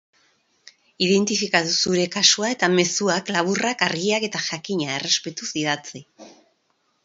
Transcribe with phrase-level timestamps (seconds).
[1.07, 6.07] Identifikatu zure kasua eta mezuak laburrak, argiak eta, jakina, errespetuz idatzi.